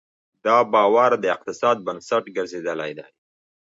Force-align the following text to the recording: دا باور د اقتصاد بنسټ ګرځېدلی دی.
دا 0.45 0.57
باور 0.73 1.11
د 1.19 1.25
اقتصاد 1.35 1.77
بنسټ 1.85 2.23
ګرځېدلی 2.37 2.91
دی. 2.97 3.05